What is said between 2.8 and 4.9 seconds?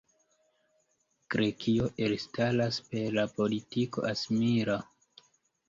per la politiko asimila.